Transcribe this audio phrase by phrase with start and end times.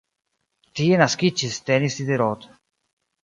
[0.79, 2.47] Tie naskiĝis Denis Diderot.